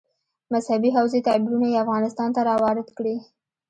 مذهبي 0.53 0.89
حوزې 0.97 1.19
تعبیرونه 1.27 1.67
یې 1.69 1.81
افغانستان 1.83 2.29
ته 2.35 2.41
راوارد 2.49 2.87
کړي. 2.97 3.15